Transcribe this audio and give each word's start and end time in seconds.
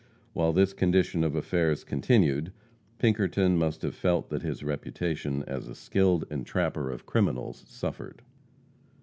While 0.33 0.51
this 0.51 0.73
condition 0.73 1.23
of 1.23 1.35
affairs 1.35 1.83
continued, 1.83 2.51
Pinkerton 2.97 3.55
must 3.55 3.83
have 3.83 3.93
felt 3.93 4.31
that 4.31 4.41
his 4.41 4.63
reputation 4.63 5.43
as 5.45 5.67
a 5.67 5.75
skillful 5.75 6.27
entrapper 6.31 6.89
of 6.91 7.05
criminals 7.05 7.63
suffered. 7.67 8.23